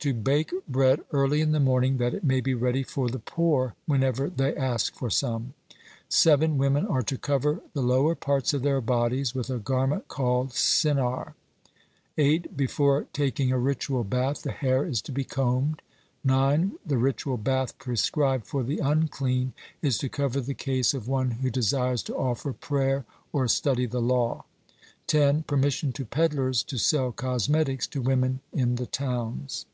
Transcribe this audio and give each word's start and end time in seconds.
To 0.00 0.14
bake 0.14 0.50
bread 0.66 1.00
early 1.12 1.42
in 1.42 1.52
the 1.52 1.60
morning 1.60 1.98
that 1.98 2.14
it 2.14 2.24
may 2.24 2.40
be 2.40 2.54
ready 2.54 2.82
for 2.82 3.10
the 3.10 3.18
poor 3.18 3.74
whenever 3.84 4.30
they 4.30 4.56
ask 4.56 4.94
for 4.94 5.10
some. 5.10 5.52
7. 6.08 6.56
Women 6.56 6.86
are 6.86 7.02
to 7.02 7.18
cover 7.18 7.60
the 7.74 7.82
lower 7.82 8.14
parts 8.14 8.54
of 8.54 8.62
their 8.62 8.80
bodies 8.80 9.34
with 9.34 9.50
a 9.50 9.58
garment 9.58 10.08
called 10.08 10.52
Sinar. 10.54 11.34
(47) 12.16 12.26
8. 12.44 12.56
Before 12.56 13.06
taking 13.12 13.52
a 13.52 13.58
ritual 13.58 14.04
bath, 14.04 14.40
the 14.40 14.52
hair 14.52 14.86
is 14.86 15.02
to 15.02 15.12
be 15.12 15.22
combed. 15.22 15.82
9. 16.24 16.72
The 16.86 16.96
ritual 16.98 17.36
bath 17.36 17.76
prescribed 17.78 18.46
for 18.46 18.62
the 18.62 18.78
unclean 18.78 19.52
is 19.82 19.98
to 19.98 20.08
cover 20.08 20.40
the 20.40 20.54
case 20.54 20.94
of 20.94 21.08
one 21.08 21.30
who 21.32 21.50
desires 21.50 22.02
to 22.04 22.14
offer 22.16 22.54
prayer 22.54 23.04
or 23.34 23.48
study 23.48 23.84
the 23.84 24.00
law. 24.02 24.44
(48) 25.10 25.20
10. 25.34 25.42
Permission 25.42 25.92
to 25.92 26.06
peddlers 26.06 26.62
to 26.62 26.78
sell 26.78 27.12
cosmetics 27.12 27.86
to 27.86 28.00
women 28.00 28.40
in 28.52 28.76
the 28.76 28.86
towns. 28.86 29.66